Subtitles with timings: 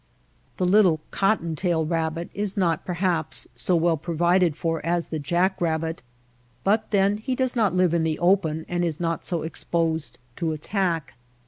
[0.57, 5.19] The little ^' cotton tail'' rabbit is not perhaps so well provided for as the
[5.19, 6.01] jack rabbit;
[6.63, 10.53] but then he does not live in the open and is not so exposed to
[10.53, 11.17] attack.